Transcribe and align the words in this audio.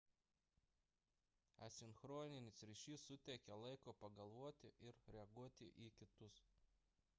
asinchroninis 1.65 2.63
ryšys 2.69 3.05
suteikia 3.11 3.59
laiko 3.65 3.95
pagalvoti 4.01 4.73
ir 4.91 4.99
reaguoti 5.17 5.71
į 5.89 5.93
kitus 6.01 6.45